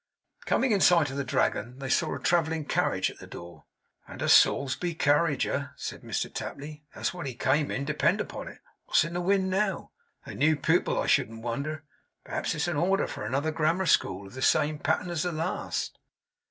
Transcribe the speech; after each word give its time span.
Coming 0.45 0.71
in 0.71 0.81
sight 0.81 1.11
of 1.11 1.17
the 1.17 1.23
Dragon, 1.23 1.77
they 1.77 1.87
saw 1.87 2.15
a 2.15 2.19
travelling 2.19 2.65
carriage 2.65 3.11
at 3.11 3.19
the 3.19 3.27
door. 3.27 3.65
'And 4.07 4.23
a 4.23 4.29
Salisbury 4.29 4.95
carriage, 4.95 5.45
eh?' 5.45 5.67
said 5.75 6.01
Mr 6.01 6.33
Tapley. 6.33 6.83
'That's 6.95 7.13
what 7.13 7.27
he 7.27 7.35
came 7.35 7.69
in 7.69 7.85
depend 7.85 8.19
upon 8.19 8.47
it. 8.47 8.61
What's 8.85 9.03
in 9.03 9.13
the 9.13 9.21
wind 9.21 9.51
now? 9.51 9.91
A 10.25 10.33
new 10.33 10.55
pupil, 10.55 10.99
I 10.99 11.05
shouldn't 11.05 11.43
wonder. 11.43 11.83
P'raps 12.25 12.55
it's 12.55 12.67
a 12.67 12.73
order 12.75 13.05
for 13.05 13.27
another 13.27 13.51
grammar 13.51 13.85
school, 13.85 14.25
of 14.25 14.33
the 14.33 14.41
same 14.41 14.79
pattern 14.79 15.11
as 15.11 15.21
the 15.21 15.31
last. 15.31 15.99